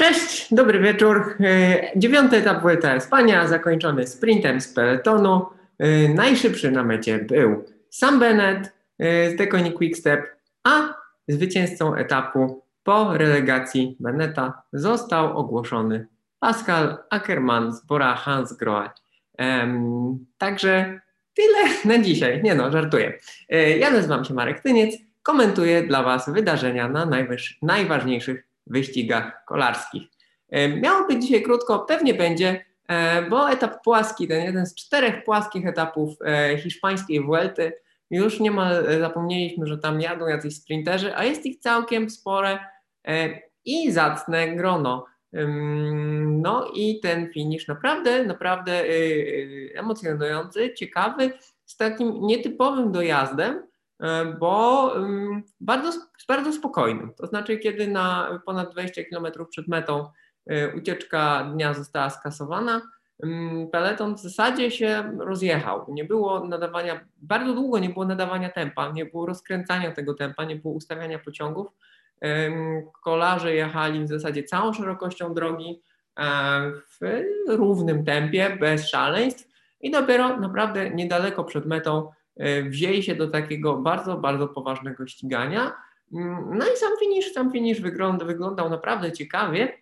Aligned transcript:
Cześć, 0.00 0.54
dobry 0.54 0.80
wieczór. 0.80 1.36
E, 1.40 1.80
dziewiąty 1.96 2.36
etap 2.36 2.62
Vuelta 2.62 2.94
Espania, 2.94 3.48
zakończony 3.48 4.06
sprintem 4.06 4.60
z 4.60 4.68
peletonu. 4.68 5.46
E, 5.78 6.08
najszybszy 6.08 6.70
na 6.70 6.84
mecie 6.84 7.18
był 7.18 7.64
Sam 7.90 8.18
Bennett 8.18 8.72
e, 8.98 9.30
z 9.30 9.36
Deconi 9.36 9.72
Quickstep, 9.72 10.36
a 10.64 10.94
zwycięzcą 11.28 11.94
etapu 11.94 12.62
po 12.82 13.16
relegacji 13.16 13.96
Bennetta 14.00 14.62
został 14.72 15.38
ogłoszony 15.38 16.06
Pascal 16.38 16.98
Ackermann 17.10 17.72
z 17.72 17.86
Bora 17.86 18.14
Hansgrohe. 18.14 18.90
Także 20.38 21.00
tyle 21.34 21.58
na 21.84 22.04
dzisiaj. 22.04 22.42
Nie 22.42 22.54
no, 22.54 22.72
żartuję. 22.72 23.18
Ja 23.78 23.90
nazywam 23.90 24.24
się 24.24 24.34
Marek 24.34 24.60
Tyniec, 24.60 24.96
komentuję 25.22 25.82
dla 25.82 26.02
Was 26.02 26.30
wydarzenia 26.30 26.88
na 26.88 27.08
najważniejszych 27.62 28.49
wyścigach 28.70 29.44
kolarskich. 29.44 30.02
E, 30.48 30.68
miało 30.68 31.06
być 31.06 31.22
dzisiaj 31.22 31.42
krótko, 31.42 31.78
pewnie 31.78 32.14
będzie, 32.14 32.64
e, 32.88 33.22
bo 33.22 33.50
etap 33.50 33.84
płaski, 33.84 34.28
ten 34.28 34.44
jeden 34.44 34.66
z 34.66 34.74
czterech 34.74 35.24
płaskich 35.24 35.66
etapów 35.66 36.14
e, 36.24 36.58
hiszpańskiej 36.58 37.24
Vuelty, 37.24 37.72
już 38.10 38.40
niemal 38.40 39.00
zapomnieliśmy, 39.00 39.66
że 39.66 39.78
tam 39.78 40.00
jadą 40.00 40.26
jacyś 40.26 40.56
sprinterzy, 40.56 41.16
a 41.16 41.24
jest 41.24 41.46
ich 41.46 41.58
całkiem 41.58 42.10
spore 42.10 42.58
i 43.64 43.92
zacne 43.92 44.56
grono. 44.56 45.06
No 46.26 46.70
i 46.74 47.00
ten 47.00 47.32
finisz 47.32 47.68
naprawdę, 47.68 48.24
naprawdę 48.24 48.82
emocjonujący, 49.74 50.74
ciekawy, 50.74 51.32
z 51.64 51.76
takim 51.76 52.26
nietypowym 52.26 52.92
dojazdem, 52.92 53.62
E, 53.62 53.69
bo 54.40 54.94
bardzo, 55.60 55.92
bardzo 56.28 56.52
spokojnym. 56.52 57.14
To 57.14 57.26
znaczy, 57.26 57.58
kiedy 57.58 57.88
na 57.88 58.40
ponad 58.46 58.72
20 58.72 59.02
km 59.10 59.46
przed 59.50 59.68
metą 59.68 60.06
e, 60.46 60.74
ucieczka 60.76 61.50
dnia 61.52 61.74
została 61.74 62.10
skasowana, 62.10 62.82
peleton 63.72 64.14
w 64.14 64.20
zasadzie 64.20 64.70
się 64.70 65.12
rozjechał. 65.18 65.86
Nie 65.88 66.04
było 66.04 66.46
nadawania, 66.46 67.00
bardzo 67.16 67.54
długo 67.54 67.78
nie 67.78 67.88
było 67.88 68.04
nadawania 68.04 68.50
tempa, 68.50 68.90
nie 68.92 69.04
było 69.04 69.26
rozkręcania 69.26 69.92
tego 69.92 70.14
tempa, 70.14 70.44
nie 70.44 70.56
było 70.56 70.74
ustawiania 70.74 71.18
pociągów. 71.18 71.66
Kolarze 73.02 73.54
jechali 73.54 74.04
w 74.04 74.08
zasadzie 74.08 74.44
całą 74.44 74.72
szerokością 74.72 75.34
drogi 75.34 75.82
e, 76.18 76.24
w 76.70 77.24
równym 77.48 78.04
tempie, 78.04 78.56
bez 78.60 78.88
szaleństw 78.88 79.48
i 79.80 79.90
dopiero 79.90 80.36
naprawdę 80.36 80.90
niedaleko 80.90 81.44
przed 81.44 81.66
metą 81.66 82.10
wzięli 82.68 83.02
się 83.02 83.14
do 83.14 83.28
takiego 83.28 83.76
bardzo, 83.76 84.16
bardzo 84.16 84.48
poważnego 84.48 85.06
ścigania. 85.06 85.72
Mm, 86.12 86.58
no 86.58 86.66
i 86.74 86.76
sam 86.76 86.92
finish, 87.00 87.32
sam 87.32 87.52
finish 87.52 87.80
wygląda, 87.80 88.24
wyglądał 88.24 88.70
naprawdę 88.70 89.12
ciekawie. 89.12 89.78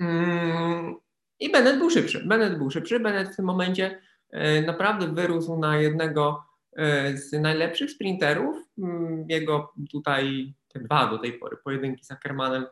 Mm, 0.00 0.94
I 1.40 1.52
Bennett 1.52 1.78
był 1.78 1.90
szybszy. 1.90 2.24
Bennett 2.26 2.58
był 2.58 2.70
szybszy. 2.70 3.00
Bennett 3.00 3.32
w 3.32 3.36
tym 3.36 3.44
momencie 3.44 4.00
e, 4.30 4.62
naprawdę 4.62 5.08
wyrósł 5.08 5.56
na 5.56 5.78
jednego 5.78 6.44
e, 6.76 7.16
z 7.16 7.32
najlepszych 7.32 7.90
sprinterów. 7.90 8.56
Mm, 8.78 9.24
jego 9.28 9.72
tutaj 9.90 10.54
te 10.68 10.80
dwa 10.80 11.06
do 11.06 11.18
tej 11.18 11.32
pory 11.32 11.56
pojedynki 11.64 12.04
z 12.04 12.10
Ackermanem 12.10 12.66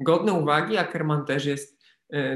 godne 0.00 0.32
uwagi. 0.32 0.76
Ackerman 0.76 1.24
też 1.24 1.46
jest, 1.46 1.82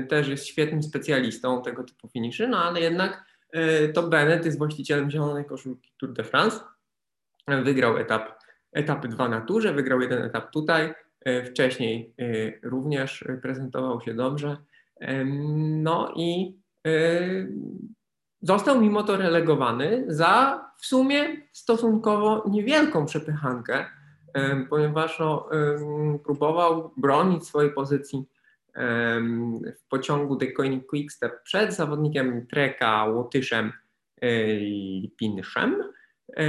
też 0.08 0.28
jest 0.28 0.46
świetnym 0.46 0.82
specjalistą 0.82 1.62
tego 1.62 1.84
typu 1.84 2.08
finiszy, 2.08 2.48
no 2.48 2.64
ale 2.64 2.80
jednak 2.80 3.24
E, 3.52 3.88
to 3.88 4.02
Bennett 4.02 4.44
jest 4.44 4.58
właścicielem 4.58 5.10
zielonej 5.10 5.44
koszulki 5.44 5.92
Tour 6.00 6.12
de 6.12 6.24
France. 6.24 6.60
Wygrał 7.64 7.96
etap, 7.96 8.38
etapy 8.72 9.08
dwa 9.08 9.28
na 9.28 9.40
turze, 9.40 9.72
wygrał 9.72 10.00
jeden 10.00 10.22
etap 10.22 10.50
tutaj. 10.52 10.94
E, 11.20 11.44
wcześniej 11.44 12.14
e, 12.18 12.68
również 12.68 13.24
prezentował 13.42 14.00
się 14.00 14.14
dobrze. 14.14 14.56
No 15.82 16.12
i 16.16 16.58
został 18.42 18.80
mimo 18.80 19.02
to 19.02 19.16
relegowany 19.16 20.04
za 20.08 20.64
w 20.78 20.86
sumie 20.86 21.36
stosunkowo 21.52 22.44
niewielką 22.50 23.06
przepychankę, 23.06 23.86
ponieważ 24.70 25.18
no, 25.18 25.48
próbował 26.24 26.92
bronić 26.96 27.46
swojej 27.46 27.72
pozycji 27.72 28.24
w 29.76 29.88
pociągu 29.88 30.36
The 30.36 30.52
Coin 30.52 30.80
Quickstep 30.80 31.42
przed 31.42 31.72
zawodnikiem 31.72 32.46
Treka 32.46 33.04
Łotyszem 33.04 33.72
Pinszem, 35.16 35.82
e, 36.36 36.44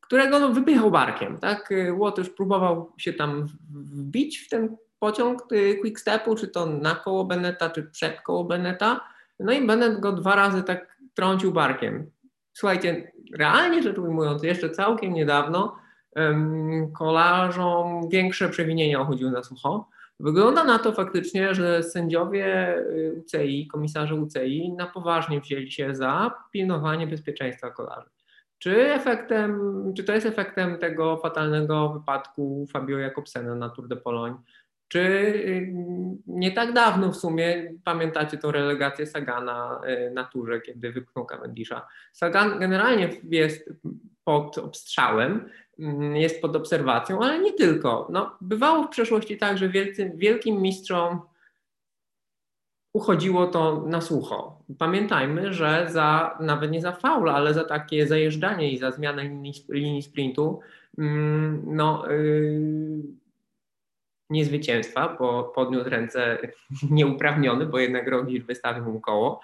którego 0.00 0.38
no, 0.38 0.52
wypychał 0.52 0.90
barkiem. 0.90 1.38
Tak? 1.38 1.74
Łotysz 1.92 2.30
próbował 2.30 2.92
się 2.98 3.12
tam 3.12 3.46
wbić 3.70 4.38
w 4.38 4.48
ten 4.48 4.76
pociąg 4.98 5.42
Quickstepu, 5.80 6.34
czy 6.34 6.48
to 6.48 6.66
na 6.66 6.94
koło 6.94 7.24
Beneta, 7.24 7.70
czy 7.70 7.82
przed 7.82 8.20
koło 8.20 8.44
Beneta. 8.44 9.00
No 9.40 9.52
i 9.52 9.66
Bennett 9.66 10.00
go 10.00 10.12
dwa 10.12 10.36
razy 10.36 10.62
tak 10.62 10.98
trącił 11.14 11.52
barkiem. 11.52 12.10
Słuchajcie, 12.52 13.12
realnie 13.34 13.82
rzecz 13.82 13.98
ujmując, 13.98 14.42
jeszcze 14.42 14.70
całkiem 14.70 15.12
niedawno 15.12 15.76
kolarzom 16.94 18.08
większe 18.08 18.48
przewinienia 18.48 19.00
ochodziły 19.00 19.30
na 19.30 19.42
sucho. 19.42 19.88
Wygląda 20.20 20.64
na 20.64 20.78
to 20.78 20.92
faktycznie, 20.92 21.54
że 21.54 21.82
sędziowie 21.82 22.78
y, 22.78 23.22
UCI, 23.24 23.66
komisarze 23.66 24.14
UCI 24.14 24.72
na 24.72 24.86
poważnie 24.86 25.40
wzięli 25.40 25.70
się 25.70 25.94
za 25.94 26.34
pilnowanie 26.52 27.06
bezpieczeństwa 27.06 27.70
kolarzy. 27.70 28.08
Czy, 28.58 28.92
efektem, 28.94 29.60
czy 29.96 30.04
to 30.04 30.12
jest 30.12 30.26
efektem 30.26 30.78
tego 30.78 31.16
fatalnego 31.16 31.88
wypadku 31.88 32.66
Fabio 32.72 32.98
Jakobsena 32.98 33.54
na 33.54 33.68
Tour 33.68 33.88
de 33.88 33.96
Pologne? 33.96 34.36
Czy 34.88 35.00
y, 35.00 35.72
nie 36.26 36.52
tak 36.52 36.72
dawno 36.72 37.12
w 37.12 37.16
sumie 37.16 37.74
pamiętacie 37.84 38.38
tą 38.38 38.50
relegację 38.50 39.06
Sagana 39.06 39.80
y, 40.08 40.10
na 40.10 40.24
turze, 40.24 40.60
kiedy 40.60 40.92
wypchnął 40.92 41.26
Cavendisha? 41.26 41.86
Sagan 42.12 42.58
generalnie 42.58 43.10
jest 43.30 43.70
pod 44.28 44.58
obstrzałem, 44.58 45.48
mm, 45.78 46.16
jest 46.16 46.42
pod 46.42 46.56
obserwacją, 46.56 47.20
ale 47.20 47.38
nie 47.38 47.52
tylko. 47.52 48.08
No, 48.10 48.36
bywało 48.40 48.84
w 48.84 48.88
przeszłości 48.88 49.38
tak, 49.38 49.58
że 49.58 49.68
wielcy, 49.68 50.12
wielkim 50.14 50.62
mistrzom 50.62 51.20
uchodziło 52.92 53.46
to 53.46 53.84
na 53.86 54.00
sucho. 54.00 54.62
Pamiętajmy, 54.78 55.52
że 55.52 55.86
za 55.90 56.38
nawet 56.40 56.70
nie 56.70 56.80
za 56.80 56.92
faul, 56.92 57.30
ale 57.30 57.54
za 57.54 57.64
takie 57.64 58.06
zajeżdżanie 58.06 58.72
i 58.72 58.78
za 58.78 58.90
zmianę 58.90 59.22
linii, 59.22 59.52
linii 59.68 60.02
sprintu, 60.02 60.60
mm, 60.98 61.62
no, 61.66 62.04
yy, 62.10 63.02
niezwycięstwa, 64.30 65.16
bo 65.18 65.44
podniósł 65.44 65.90
ręce 65.90 66.38
nieuprawniony, 66.90 67.66
bo 67.66 67.78
jednak 67.78 68.08
Rogisz 68.08 68.44
wystawił 68.44 68.84
mu 68.84 69.00
koło, 69.00 69.40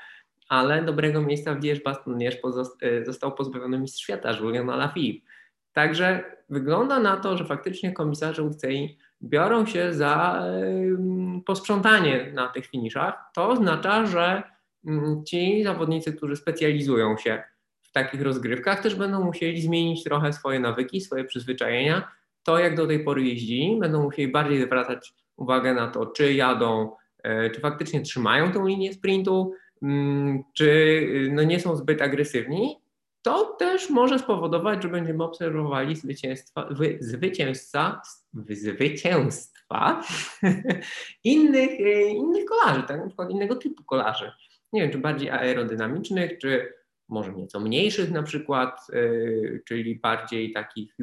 ale 0.49 0.83
dobrego 0.83 1.23
miejsca 1.23 1.55
w 1.55 1.61
Liège 1.61 1.83
Baston 1.83 2.19
e, 2.23 3.05
został 3.05 3.35
pozbawiony 3.35 3.79
mistrz 3.79 4.03
świata 4.03 4.33
Julian 4.41 4.71
Alaphilippe. 4.71 5.27
Także 5.73 6.25
wygląda 6.51 7.01
na 7.01 7.17
to, 7.17 7.37
że 7.37 7.45
faktycznie 7.45 7.93
komisarze 7.93 8.43
UCI 8.43 8.99
biorą 9.23 9.67
się 9.67 9.95
za 9.95 10.45
posprzątanie 11.47 12.33
na 12.35 12.49
tych 12.49 12.67
finiszach. 12.67 13.15
To 13.35 13.49
oznacza, 13.49 14.07
że 14.07 14.43
mm, 14.87 15.25
ci 15.25 15.65
zawodnicy, 15.65 16.13
którzy 16.13 16.37
specjalizują 16.37 17.17
się 17.17 17.43
w 17.83 17.93
takich 17.93 18.23
rozgrywkach, 18.23 18.83
też 18.83 18.95
będą 18.95 19.25
musieli 19.25 19.63
zmienić 19.63 20.05
trochę 20.05 20.33
swoje 20.33 20.61
nawyki, 20.61 21.01
swoje 21.01 21.25
przyzwyczajenia, 21.25 22.09
to 22.43 22.59
jak 22.59 22.77
do 22.77 22.87
tej 22.87 23.05
pory 23.05 23.23
jeździli, 23.23 23.79
będą 23.81 24.03
musieli 24.03 24.33
bardziej 24.33 24.63
zwracać 24.63 25.15
uwagę 25.37 25.75
na 25.75 25.89
to, 25.89 26.07
czy 26.07 26.35
jadą, 26.35 26.97
e, 27.23 27.51
czy 27.51 27.61
faktycznie 27.61 28.01
trzymają 28.01 28.53
tą 28.53 28.67
linię 28.67 28.93
sprintu, 28.93 29.53
czy 30.55 31.09
no 31.31 31.43
nie 31.43 31.61
są 31.61 31.77
zbyt 31.77 32.03
agresywni. 32.03 32.77
To 33.23 33.45
też 33.45 33.91
może 33.91 34.19
spowodować, 34.19 34.83
że 34.83 34.89
będziemy 34.89 35.25
obserwowali 35.25 35.97
zwycięstwa, 35.97 36.69
zwycięzca, 37.01 38.03
zwycięstwa 38.33 40.03
innych, 41.25 41.71
e, 41.71 42.09
innych 42.09 42.45
kolarzy, 42.45 42.83
tak? 42.83 43.01
na 43.01 43.07
przykład 43.07 43.31
innego 43.31 43.57
typu 43.57 43.85
kolarzy. 43.85 44.33
Nie 44.73 44.83
wiem, 44.83 44.91
czy 44.91 44.99
bardziej 44.99 45.31
aerodynamicznych, 45.31 46.39
czy 46.39 46.73
może 47.09 47.33
nieco 47.33 47.61
mniejszych 47.61 48.11
na 48.11 48.23
przykład, 48.23 48.81
y, 48.95 49.63
czyli 49.67 49.97
bardziej 49.97 50.53
takich 50.53 50.95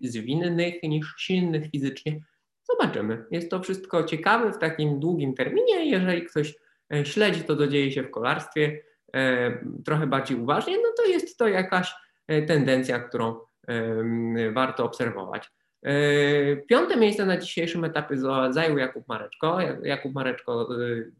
zwinnych 0.00 0.82
niż 0.82 1.14
silnych 1.18 1.70
fizycznie. 1.70 2.20
Zobaczymy. 2.70 3.24
Jest 3.30 3.50
to 3.50 3.60
wszystko 3.60 4.04
ciekawe 4.04 4.52
w 4.52 4.58
takim 4.58 5.00
długim 5.00 5.34
terminie. 5.34 5.90
Jeżeli 5.90 6.22
ktoś 6.22 6.54
śledzi 7.04 7.44
to, 7.44 7.56
co 7.56 7.66
dzieje 7.66 7.92
się 7.92 8.02
w 8.02 8.10
kolarstwie 8.10 8.82
e, 9.14 9.58
trochę 9.84 10.06
bardziej 10.06 10.36
uważnie, 10.36 10.76
no 10.76 10.88
to 10.96 11.04
jest 11.04 11.38
to 11.38 11.48
jakaś 11.48 11.94
e, 12.28 12.42
tendencja, 12.42 12.98
którą 12.98 13.40
warto 14.52 14.84
obserwować. 14.84 15.50
Piąte 16.66 16.96
miejsce 16.96 17.26
na 17.26 17.36
dzisiejszym 17.36 17.84
etapie 17.84 18.16
zajął 18.50 18.78
Jakub 18.78 19.08
Mareczko. 19.08 19.58
Jakub 19.82 20.14
Mareczko, 20.14 20.68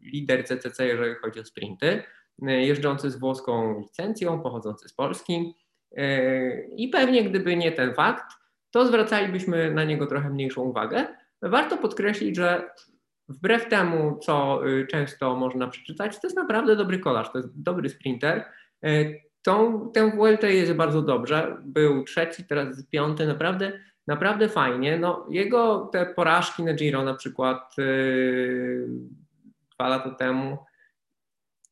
lider 0.01 0.45
CCC, 0.45 0.87
jeżeli 0.87 1.15
chodzi 1.15 1.39
o 1.39 1.45
sprinty. 1.45 2.03
E, 2.41 2.65
jeżdżący 2.65 3.11
z 3.11 3.15
włoską 3.15 3.79
licencją, 3.79 4.39
pochodzący 4.39 4.89
z 4.89 4.93
Polski. 4.93 5.55
E, 5.97 6.67
I 6.67 6.87
pewnie 6.87 7.23
gdyby 7.23 7.55
nie 7.55 7.71
ten 7.71 7.93
fakt, 7.93 8.33
to 8.71 8.87
zwracalibyśmy 8.87 9.73
na 9.73 9.83
niego 9.83 10.07
trochę 10.07 10.29
mniejszą 10.29 10.61
uwagę. 10.61 11.07
Warto 11.41 11.77
podkreślić, 11.77 12.35
że 12.35 12.69
wbrew 13.29 13.69
temu, 13.69 14.19
co 14.21 14.67
y, 14.67 14.87
często 14.87 15.35
można 15.35 15.67
przeczytać, 15.67 16.19
to 16.19 16.27
jest 16.27 16.37
naprawdę 16.37 16.75
dobry 16.75 16.99
kolarz, 16.99 17.31
to 17.31 17.37
jest 17.37 17.61
dobry 17.61 17.89
sprinter. 17.89 18.45
Y, 18.85 19.21
tą, 19.41 19.89
tę 19.91 20.11
Vuelta 20.11 20.47
jest 20.47 20.73
bardzo 20.73 21.01
dobrze. 21.01 21.57
Był 21.65 22.03
trzeci, 22.03 22.43
teraz 22.43 22.67
jest 22.67 22.89
piąty, 22.89 23.27
naprawdę, 23.27 23.79
naprawdę 24.07 24.49
fajnie. 24.49 24.97
No, 24.97 25.27
jego 25.29 25.89
te 25.93 26.05
porażki 26.05 26.63
na 26.63 26.73
Giro 26.73 27.03
na 27.03 27.13
przykład 27.13 27.75
yy, 27.77 28.87
dwa 29.75 29.87
lata 29.87 30.09
temu, 30.09 30.57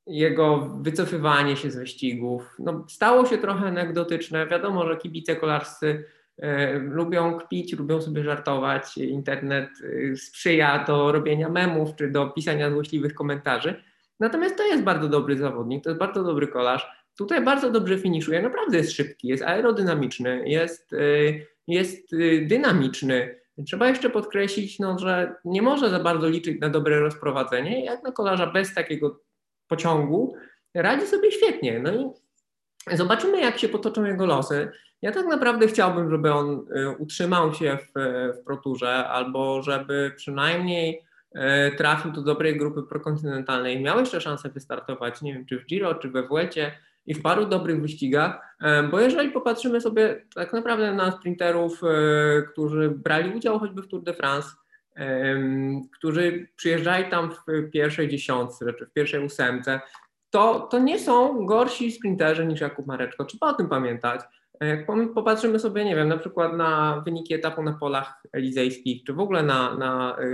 jego 0.07 0.59
wycofywanie 0.81 1.57
się 1.57 1.71
z 1.71 1.75
wyścigów, 1.75 2.55
no, 2.59 2.85
stało 2.89 3.25
się 3.25 3.37
trochę 3.37 3.65
anegdotyczne. 3.65 4.47
Wiadomo, 4.47 4.87
że 4.87 4.97
kibice 4.97 5.35
kolarscy 5.35 6.05
lubią 6.79 7.37
kpić, 7.37 7.73
lubią 7.73 8.01
sobie 8.01 8.23
żartować. 8.23 8.97
Internet 8.97 9.69
yy, 9.81 10.17
sprzyja 10.17 10.83
do 10.83 11.11
robienia 11.11 11.49
memów 11.49 11.95
czy 11.95 12.11
do 12.11 12.29
pisania 12.29 12.71
złośliwych 12.71 13.13
komentarzy. 13.13 13.83
Natomiast 14.19 14.57
to 14.57 14.67
jest 14.67 14.83
bardzo 14.83 15.09
dobry 15.09 15.37
zawodnik, 15.37 15.83
to 15.83 15.89
jest 15.89 15.99
bardzo 15.99 16.23
dobry 16.23 16.47
kolarz 16.47 17.01
Tutaj 17.17 17.43
bardzo 17.43 17.71
dobrze 17.71 17.97
finiszuje, 17.97 18.41
naprawdę 18.41 18.77
jest 18.77 18.91
szybki, 18.91 19.27
jest 19.27 19.43
aerodynamiczny, 19.43 20.49
jest, 20.49 20.93
y, 20.93 21.47
jest 21.67 22.15
dynamiczny. 22.41 23.41
Trzeba 23.65 23.87
jeszcze 23.87 24.09
podkreślić, 24.09 24.79
no, 24.79 24.99
że 24.99 25.35
nie 25.45 25.61
może 25.61 25.89
za 25.89 25.99
bardzo 25.99 26.29
liczyć 26.29 26.59
na 26.59 26.69
dobre 26.69 26.99
rozprowadzenie, 26.99 27.85
jak 27.85 28.03
na 28.03 28.11
kolarza 28.11 28.47
bez 28.47 28.73
takiego 28.73 29.19
pociągu 29.67 30.35
radzi 30.73 31.07
sobie 31.07 31.31
świetnie. 31.31 31.79
No 31.79 31.93
i 31.93 32.09
zobaczymy, 32.91 33.41
jak 33.41 33.57
się 33.57 33.69
potoczą 33.69 34.05
jego 34.05 34.25
losy. 34.25 34.71
Ja 35.01 35.11
tak 35.11 35.25
naprawdę 35.25 35.67
chciałbym, 35.67 36.11
żeby 36.11 36.33
on 36.33 36.65
y, 36.77 36.89
utrzymał 36.89 37.53
się 37.53 37.77
w, 37.77 37.91
w 38.39 38.45
proturze, 38.45 39.07
albo 39.07 39.61
żeby 39.61 40.11
przynajmniej 40.15 41.01
trafił 41.77 42.11
do 42.11 42.21
dobrej 42.21 42.57
grupy 42.57 42.83
prokontynentalnej, 42.83 43.81
miał 43.81 43.99
jeszcze 43.99 44.21
szansę 44.21 44.49
wystartować, 44.49 45.21
nie 45.21 45.33
wiem, 45.33 45.45
czy 45.45 45.59
w 45.59 45.65
Giro, 45.65 45.95
czy 45.95 46.09
we 46.09 46.27
Vuelcie, 46.27 46.71
i 47.05 47.13
w 47.13 47.21
paru 47.21 47.45
dobrych 47.45 47.81
wyścigach, 47.81 48.57
bo 48.91 48.99
jeżeli 48.99 49.29
popatrzymy 49.29 49.81
sobie 49.81 50.25
tak 50.35 50.53
naprawdę 50.53 50.93
na 50.93 51.11
sprinterów, 51.11 51.81
którzy 52.51 52.89
brali 52.89 53.35
udział 53.35 53.59
choćby 53.59 53.81
w 53.81 53.87
Tour 53.87 54.03
de 54.03 54.13
France, 54.13 54.49
którzy 55.97 56.47
przyjeżdżali 56.55 57.05
tam 57.05 57.31
w 57.31 57.71
pierwszej 57.71 58.09
dziesiątce, 58.09 58.73
czy 58.73 58.85
w 58.85 58.93
pierwszej 58.93 59.25
ósemce, 59.25 59.81
to, 60.31 60.59
to 60.59 60.79
nie 60.79 60.99
są 60.99 61.45
gorsi 61.45 61.91
sprinterzy 61.91 62.45
niż 62.45 62.61
Jakub 62.61 62.85
Mareczko. 62.85 63.25
Trzeba 63.25 63.47
o 63.47 63.53
tym 63.53 63.69
pamiętać. 63.69 64.21
Jak 64.61 64.87
popatrzymy 65.13 65.59
sobie, 65.59 65.85
nie 65.85 65.95
wiem, 65.95 66.07
na 66.07 66.17
przykład 66.17 66.53
na 66.53 67.01
wyniki 67.05 67.33
etapu 67.33 67.63
na 67.63 67.73
polach 67.73 68.21
elizejskich, 68.33 69.03
czy 69.03 69.13
w 69.13 69.19
ogóle 69.19 69.43
na, 69.43 69.77
na 69.77 70.17
e, 70.19 70.25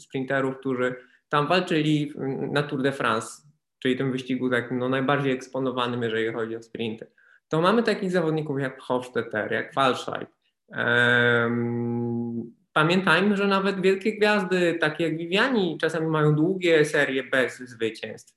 sprinterów, 0.00 0.58
którzy 0.58 0.94
tam 1.28 1.46
walczyli 1.46 2.12
na 2.52 2.62
Tour 2.62 2.82
de 2.82 2.92
France, 2.92 3.42
czyli 3.78 3.96
tym 3.96 4.12
wyścigu 4.12 4.50
takim 4.50 4.78
no, 4.78 4.88
najbardziej 4.88 5.32
eksponowanym, 5.32 6.02
jeżeli 6.02 6.32
chodzi 6.32 6.56
o 6.56 6.62
sprinty, 6.62 7.06
to 7.48 7.60
mamy 7.60 7.82
takich 7.82 8.10
zawodników 8.10 8.60
jak 8.60 8.80
Hofstetter, 8.80 9.52
jak 9.52 9.74
Walscheid. 9.74 10.28
Um, 10.68 12.54
pamiętajmy, 12.72 13.36
że 13.36 13.46
nawet 13.46 13.80
wielkie 13.80 14.16
gwiazdy, 14.16 14.78
takie 14.80 15.04
jak 15.04 15.16
Viviani, 15.16 15.78
czasami 15.80 16.06
mają 16.06 16.34
długie 16.34 16.84
serie 16.84 17.22
bez 17.22 17.58
zwycięstw. 17.58 18.36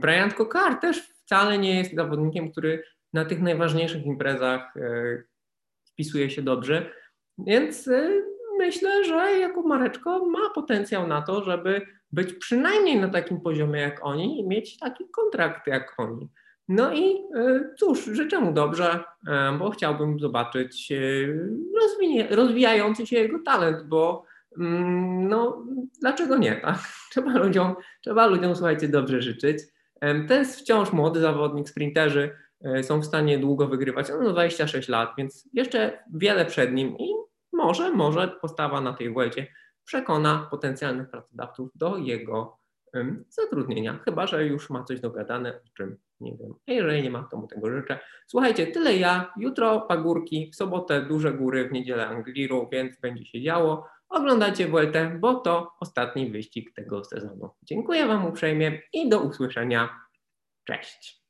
Brian 0.00 0.30
Kokar 0.30 0.80
też 0.80 1.08
wcale 1.08 1.58
nie 1.58 1.78
jest 1.78 1.94
zawodnikiem, 1.94 2.52
który 2.52 2.82
na 3.12 3.24
tych 3.24 3.42
najważniejszych 3.42 4.06
imprezach 4.06 4.76
e, 4.76 5.22
wpisuje 5.92 6.30
się 6.30 6.42
dobrze, 6.42 6.90
więc 7.38 7.88
e, 7.88 8.22
myślę, 8.58 9.04
że 9.04 9.38
Jakub 9.38 9.66
Mareczko 9.66 10.26
ma 10.26 10.50
potencjał 10.54 11.06
na 11.06 11.22
to, 11.22 11.44
żeby 11.44 11.82
być 12.12 12.32
przynajmniej 12.32 13.00
na 13.00 13.08
takim 13.08 13.40
poziomie 13.40 13.80
jak 13.80 14.06
oni 14.06 14.40
i 14.40 14.46
mieć 14.46 14.78
taki 14.78 15.04
kontrakt 15.10 15.66
jak 15.66 15.94
oni. 15.98 16.28
No 16.68 16.94
i 16.94 17.16
e, 17.34 17.74
cóż, 17.78 18.04
życzę 18.04 18.40
mu 18.40 18.52
dobrze, 18.52 19.04
bo 19.58 19.70
chciałbym 19.70 20.20
zobaczyć 20.20 20.92
rozwijający 22.30 23.06
się 23.06 23.16
jego 23.16 23.38
talent, 23.38 23.82
bo 23.82 24.24
no 24.58 25.66
dlaczego 26.00 26.38
nie, 26.38 26.56
tak? 26.56 26.78
Trzeba 27.10 27.38
ludziom, 27.38 27.74
trzeba 28.00 28.26
ludziom, 28.26 28.56
słuchajcie, 28.56 28.88
dobrze 28.88 29.22
życzyć. 29.22 29.58
To 30.28 30.34
jest 30.34 30.60
wciąż 30.60 30.92
młody 30.92 31.20
zawodnik, 31.20 31.68
sprinterzy 31.68 32.36
są 32.82 33.00
w 33.00 33.04
stanie 33.04 33.38
długo 33.38 33.66
wygrywać, 33.66 34.08
no 34.08 34.30
26 34.30 34.88
lat, 34.88 35.10
więc 35.18 35.48
jeszcze 35.52 36.04
wiele 36.14 36.44
przed 36.44 36.72
nim 36.72 36.98
i 36.98 37.14
może, 37.52 37.92
może 37.92 38.28
postawa 38.28 38.80
na 38.80 38.92
tej 38.92 39.12
Vuelcie 39.12 39.46
przekona 39.84 40.48
potencjalnych 40.50 41.10
pracodawców 41.10 41.70
do 41.74 41.96
jego 41.96 42.58
um, 42.94 43.24
zatrudnienia, 43.28 43.98
chyba 44.04 44.26
że 44.26 44.46
już 44.46 44.70
ma 44.70 44.84
coś 44.84 45.00
dogadane, 45.00 45.54
o 45.54 45.76
czym 45.76 45.96
nie 46.20 46.36
wiem. 46.36 46.54
A 46.68 46.72
jeżeli 46.72 47.02
nie 47.02 47.10
ma, 47.10 47.28
to 47.30 47.36
mu 47.36 47.46
tego 47.46 47.70
życzę. 47.70 47.98
Słuchajcie, 48.26 48.66
tyle 48.66 48.96
ja. 48.96 49.32
Jutro 49.36 49.80
Pagórki, 49.80 50.50
w 50.52 50.56
sobotę 50.56 51.02
Duże 51.02 51.32
Góry, 51.32 51.68
w 51.68 51.72
niedzielę 51.72 52.06
Angliru, 52.06 52.68
więc 52.72 53.00
będzie 53.00 53.26
się 53.26 53.42
działo. 53.42 53.86
Oglądajcie 54.08 54.68
Vueltę, 54.68 55.18
bo 55.20 55.34
to 55.34 55.72
ostatni 55.80 56.30
wyścig 56.30 56.74
tego 56.74 57.04
sezonu. 57.04 57.50
Dziękuję 57.62 58.06
Wam 58.06 58.26
uprzejmie 58.26 58.82
i 58.92 59.08
do 59.08 59.20
usłyszenia. 59.20 60.00
Cześć. 60.64 61.25